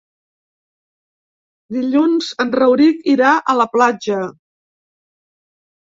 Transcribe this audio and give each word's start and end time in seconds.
Dilluns 1.75 2.31
en 2.45 2.53
Rauric 2.61 3.07
irà 3.15 3.37
a 3.37 3.55
la 3.61 3.71
platja. 3.77 4.25